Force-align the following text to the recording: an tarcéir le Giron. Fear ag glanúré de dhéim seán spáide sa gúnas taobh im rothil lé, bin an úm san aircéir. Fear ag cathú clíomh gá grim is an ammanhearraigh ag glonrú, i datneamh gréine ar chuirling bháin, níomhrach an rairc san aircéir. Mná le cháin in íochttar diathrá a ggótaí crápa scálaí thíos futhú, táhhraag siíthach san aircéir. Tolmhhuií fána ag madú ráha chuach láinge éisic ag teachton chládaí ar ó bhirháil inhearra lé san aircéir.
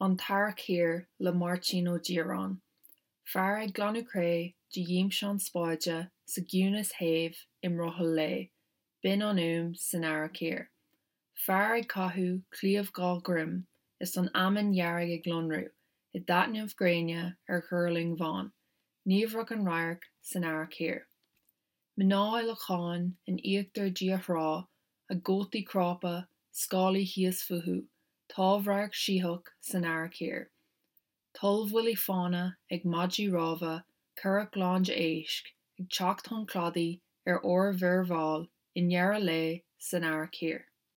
an 0.00 0.16
tarcéir 0.16 1.06
le 1.18 1.32
Giron. 1.32 2.60
Fear 3.24 3.58
ag 3.58 3.72
glanúré 3.72 4.54
de 4.72 4.84
dhéim 4.84 5.10
seán 5.10 5.38
spáide 5.40 6.10
sa 6.26 6.40
gúnas 6.42 6.92
taobh 6.92 7.36
im 7.62 7.76
rothil 7.76 8.14
lé, 8.14 8.50
bin 9.02 9.22
an 9.22 9.36
úm 9.36 9.74
san 9.76 10.02
aircéir. 10.02 10.66
Fear 11.34 11.76
ag 11.76 11.88
cathú 11.88 12.42
clíomh 12.54 12.92
gá 12.92 13.22
grim 13.22 13.66
is 13.98 14.16
an 14.16 14.30
ammanhearraigh 14.34 15.14
ag 15.14 15.24
glonrú, 15.24 15.70
i 16.14 16.20
datneamh 16.20 16.74
gréine 16.74 17.36
ar 17.48 17.64
chuirling 17.68 18.16
bháin, 18.18 18.52
níomhrach 19.08 19.50
an 19.50 19.64
rairc 19.64 20.02
san 20.20 20.42
aircéir. 20.42 21.02
Mná 21.98 22.44
le 22.46 22.54
cháin 22.54 23.12
in 23.26 23.38
íochttar 23.38 23.90
diathrá 23.90 24.66
a 25.10 25.14
ggótaí 25.14 25.64
crápa 25.64 26.28
scálaí 26.52 27.06
thíos 27.06 27.40
futhú, 27.48 27.86
táhhraag 28.36 28.92
siíthach 29.02 29.50
san 29.60 29.84
aircéir. 29.90 30.46
Tolmhhuií 31.38 31.96
fána 32.06 32.44
ag 32.76 32.84
madú 32.94 33.26
ráha 33.32 33.74
chuach 34.20 34.58
láinge 34.62 34.96
éisic 35.04 35.52
ag 35.80 35.88
teachton 35.98 36.46
chládaí 36.52 36.88
ar 37.26 37.40
ó 37.54 37.56
bhirháil 37.82 38.48
inhearra 38.82 39.20
lé 39.28 39.40
san 39.78 40.04
aircéir. 40.12 40.64